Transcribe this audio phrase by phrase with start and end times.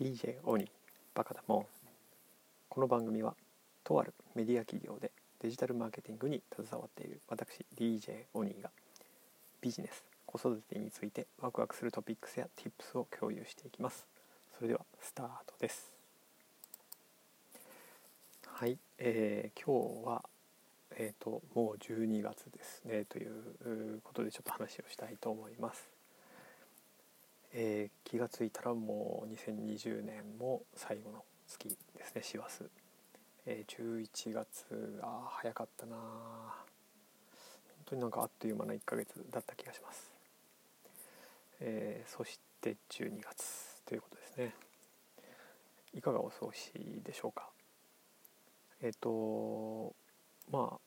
[0.00, 0.68] DJ オニ
[1.14, 1.66] バカだもん
[2.68, 3.34] この番組は
[3.84, 8.70] とあるメディア企業でデジタルマーケティングに携わっている私 DJ オニーが
[9.60, 14.04] ビジネス子育てについてワクワクするトピックスや Tips を共有していきます。
[14.56, 15.92] それではスタートです。
[18.46, 20.22] はい、えー、今日は
[20.96, 25.93] えーと、もう12月ですねということでちょっと話をしたいと思います。
[27.56, 32.64] えー、気が付いたらもう2020年も最後の月ですね師走、
[33.46, 36.02] えー、11月あ早かったな本
[37.86, 40.10] 当になんかあっという間の1ヶ月だった気がします、
[41.60, 44.54] えー、そして12月ということですね。
[45.92, 46.72] いかがお過ごし
[47.04, 47.50] でしょうか。
[48.82, 49.94] えっ、ー、と
[50.50, 50.78] まあ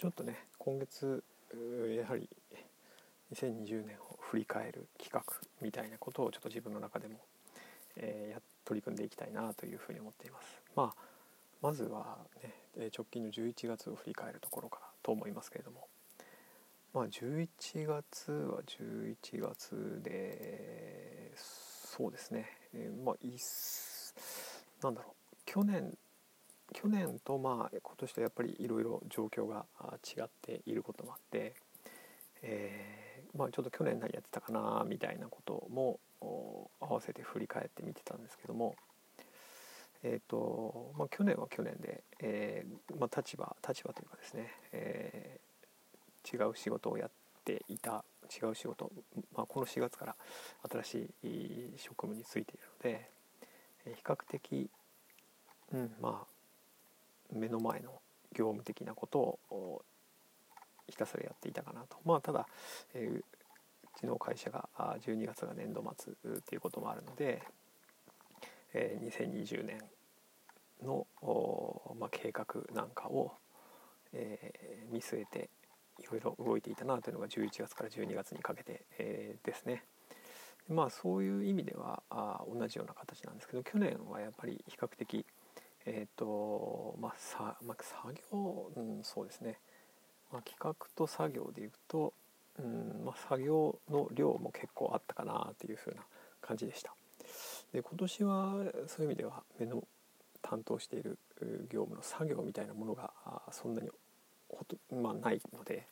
[0.00, 1.22] ちょっとね今月
[1.96, 2.28] やはり
[3.34, 5.22] 2020年を振り返る企画
[5.60, 7.20] みたいなことをちょっと自分の中でも、
[7.96, 10.60] えー、や取り組んでいきたいなというふうに思っています。
[10.74, 11.02] まあ、
[11.62, 15.88] まずはね直近の11月を振り返るところからと思いますけれども、
[16.92, 17.48] まあ、11
[17.86, 23.30] 月は11月でそうですね、えー、まあい
[24.82, 25.36] なんだろう。
[25.46, 25.96] 去年
[26.74, 29.64] 去年とまあ今年とやっぱりいろいろ状況が
[30.04, 31.54] 違っていることもあって、
[33.36, 36.00] まあ、ちょっと去年何やってたかなみたいなことも
[36.80, 38.76] 合わせて振り返ってみてたんですけども、
[40.02, 47.10] えーとまあ、去年は去年で、えー、まあ、立場立場というかですね、えー、違う仕事をやっ
[47.44, 48.90] ていた違う仕事、
[49.34, 50.16] まあ、この4月から
[50.82, 53.10] 新しい職務に就いているので
[53.94, 54.68] 比較的、
[55.72, 56.26] うん、まあ
[57.32, 57.90] 目の前の
[58.34, 59.82] 業務的なことを
[60.88, 62.46] ひたすらやっていたかなとまあただ、
[62.94, 63.24] えー、う
[63.98, 64.68] ちの会社が
[65.00, 67.42] 12月が年度末っていうこともあるので、
[68.74, 69.78] えー、2020年
[70.82, 71.06] の、
[71.98, 73.32] まあ、計画なんかを、
[74.12, 75.50] えー、見据えて
[75.98, 79.84] いろいろ動いていたなというのが11月から12月にかけて、えー、ですね。
[80.68, 85.24] まあそういう意味ではあ同じような形なんですけど去年はやっぱり比較的
[85.84, 89.60] えっ、ー、とまあさ、まあ、作業、うん、そうですね、
[90.32, 92.12] まあ、企画と作業でいうと、
[92.58, 96.02] うんまあ、作業の量も結構あったかなというふうな
[96.40, 96.94] 感じでした。
[97.72, 98.54] で今年は
[98.86, 99.82] そういう意味では目の
[100.42, 101.18] 担当している
[101.68, 103.10] 業務の作業みたいなものが
[103.50, 103.90] そんなに
[104.48, 105.86] ほと、まあ、ないので、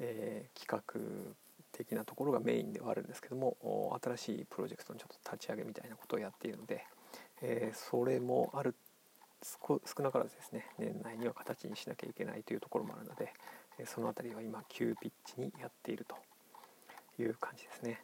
[0.00, 1.34] えー、企画
[1.72, 6.84] 的なところがメインではあるんですけども新しいプロジェクトのちょっと立ち上げみたいなことをやっているので、
[7.42, 8.74] えー、それもある
[9.42, 13.32] 少なからずですね年内には形にしなきゃいけないというところもあるので
[13.86, 16.16] その辺りは今急ピッチにやっていると
[17.22, 18.00] いう感じですね。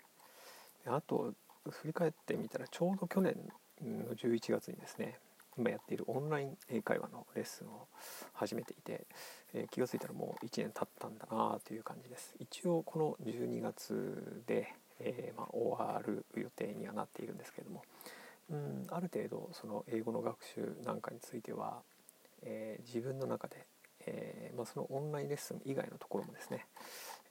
[0.87, 1.35] あと
[1.69, 3.35] 振り返ってみたらちょうど去年
[3.83, 5.19] の11月にですね
[5.59, 7.89] 今やっているオンライン英会話のレッスンを
[8.35, 9.07] 始めていて、
[9.55, 17.83] え、気が付いたらもう1年経ったんだなという感じです一応この12月で、えー、ま、終わる予定にはなっているんですけれども
[18.51, 21.83] うんある程度その英語の学習なんかについては、
[22.43, 23.67] えー、自分の中で、
[24.07, 26.67] えー、まあ、そのオンラインレッスン以外のところもですね、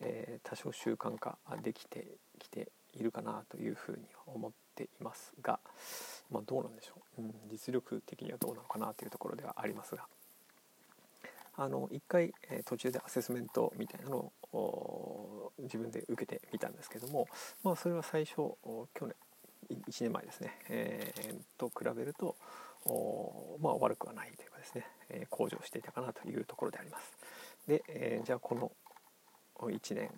[0.02, 5.60] えー、多少習慣化できてきているかなというふうに思っていますが、
[6.30, 10.06] まあ、どうなんでしょう、うん、実力的にはどうなのかなというところではありますが。
[11.58, 17.28] あの1回、え途中でアセスメントみたいなのを自分で受けてみたんですけども、
[17.64, 19.16] まあ、それは最初去年
[19.70, 22.36] 1年前ですね、えー、と比べると
[23.62, 27.14] まあ、悪くはないというかですね、え、向上していたかなというところであります。
[27.68, 28.72] で、えー、じゃあこの
[29.60, 30.12] 1年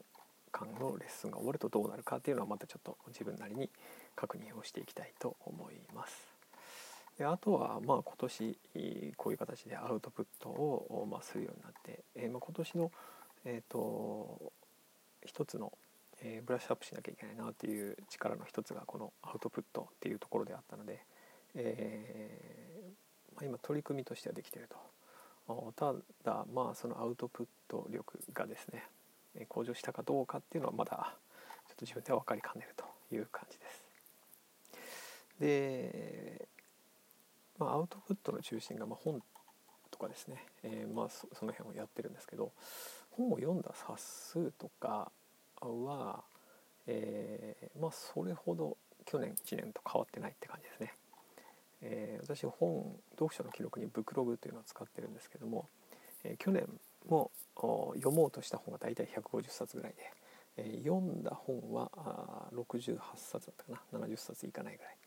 [0.52, 3.69] 間のレッスンが終わるとどうなるかっていうのはまたちょっと自分なりに
[4.16, 6.28] 確認をしていきたいと思います。
[7.18, 8.59] であとはまあ今年
[9.16, 12.91] こういう形でアウトプットをまするようになって、えー、ま今年の、
[13.46, 14.52] えーと
[15.25, 15.74] 一つの
[16.22, 20.99] えー、ブラッシュアップしなきゃいけないなっていう力の一つがこのアウトプットっていうところであったので、
[21.55, 24.78] えー、まあ、今取り組みとしてはできていると
[25.78, 25.93] た
[26.23, 28.84] だまあそのアウトプット力がですね
[29.47, 31.16] 向上したかどうかっていうのはまだ
[31.67, 33.84] ちょっと自分では分かりかねるという感じです。
[35.40, 36.47] で、
[37.59, 39.22] まあ、アウトプットの中心がま本
[39.91, 42.52] とかですね、えー、まあその辺をやってるんですけど
[43.11, 45.11] 本を読んだ冊数とか
[45.62, 46.24] は、
[46.86, 50.94] えー、まあそれほど去年1年と変わってないって感じですね。
[51.82, 55.70] えー、私本読書の記録にブクログというのを使ってるんですけども、
[56.24, 56.68] えー、去年
[57.08, 57.32] も
[57.96, 60.12] 読もうとした本が大体150冊ぐらいで、
[60.58, 64.98] えー、読んだ本はあ68冊だったかな70冊いかないぐらい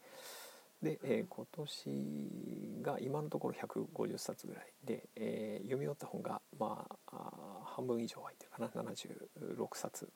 [0.82, 7.32] で、えー、今年が今のところ150冊ぐらいで、えー、読み終わった本が、まあ、あ
[7.76, 10.08] 半分以上入ってるかな76冊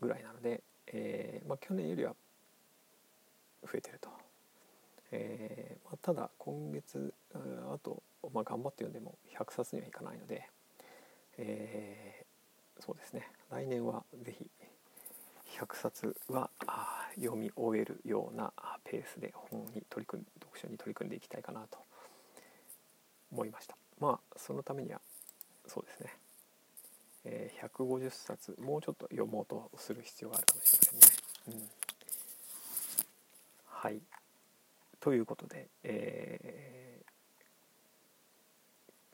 [0.00, 2.14] ぐらいなので、えーまあ、去年よりは
[3.64, 4.08] 増えてると、
[5.12, 8.02] えーまあ、ただ今月あと、
[8.32, 10.48] まあ、頑張って読んでも100冊にはいかないので、
[11.38, 13.28] えー、そうですね。
[13.50, 14.46] 来年は是非
[15.58, 16.50] 100冊は
[17.16, 18.52] 読み終えるような
[18.84, 21.78] ペースで本に取り組ん読書に取り組んでいきたいかなと
[23.32, 23.76] 思いました。
[23.98, 25.00] まあそのためには
[25.66, 26.14] そうですね、
[27.62, 31.68] 150冊もうちょっと読もうとする必要があるかもしれませんね、うん、
[33.66, 34.00] はい。
[35.00, 37.00] ということで、え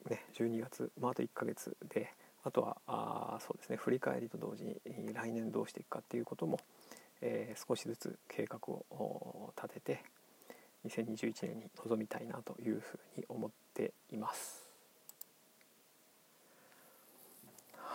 [0.06, 2.12] ー、ね、12月、まあ、あと1ヶ月で
[2.43, 4.76] あとはあそうですね振り返りと同時に
[5.14, 6.58] 来年どうしていくかっていうことも、
[7.23, 10.02] えー、少しずつ計画を立てて
[10.87, 14.63] 2021年に臨みたいなというふうに思っています。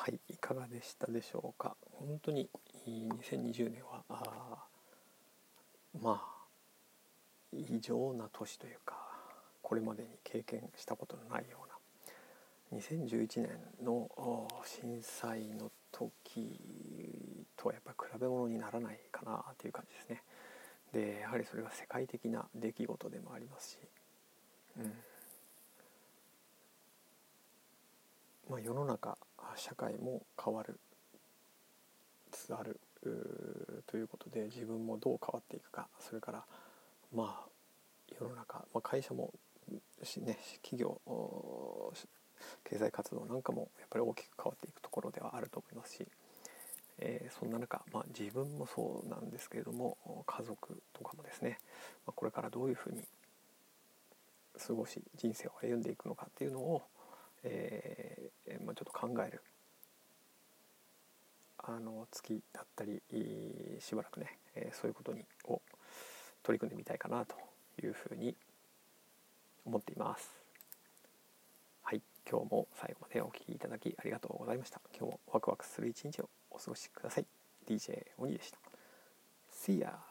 [0.10, 1.76] いいかがでしたでしょうか？
[1.92, 2.50] 本当に
[2.88, 4.68] 2020年はあ
[6.00, 6.40] まあ
[7.52, 8.96] 異常な年というか
[9.62, 11.60] これまでに経験したことのないよ
[12.72, 13.50] うな2011年
[13.84, 16.60] の震災の時
[17.58, 20.24] とはやっぱり比べ物にならないかなという感じですね。
[20.94, 23.78] でやはりそれが世界的な出来事でもありますし、
[24.78, 24.94] うん
[28.50, 29.18] まあ、世の中
[29.60, 30.80] 社会も変わる
[32.32, 32.80] つある
[33.88, 36.44] ということで自分もどう変わっていくかそれから
[37.14, 37.50] まあ
[38.20, 39.34] 世の中、まあ、会社も
[39.70, 41.00] ね企業
[42.64, 46.08] 経済活動なんかもやっぱり大きく変わっていくところではあると思いますし、
[47.00, 51.60] えー、そんな中、まあ、自分もそうなんですけれども家族とかもですね、
[52.06, 53.02] まあ、これからどういうふうに
[54.58, 56.82] 過ごし人生を歩んでいくのかっていうのを、
[57.44, 59.42] えーまあ、ちょっと考える
[61.58, 63.02] あの月だったり
[63.80, 65.62] しばらくね、えー、そういうことにを
[66.44, 67.36] 取り組んでみたいかなと
[67.84, 68.36] いうふうに
[69.66, 70.32] 思っています。
[71.84, 74.82] はい今日も最後までお聴きいただきありがとうございました。
[74.98, 77.26] 今日もワクワクする一日をお過ごしください。
[77.68, 78.60] DJ 鬼でした。
[79.52, 80.09] See ya!